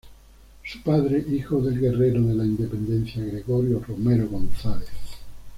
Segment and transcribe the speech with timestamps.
[0.63, 4.89] Su padre, hijo del guerrero de la independencia Gregorio Romero González.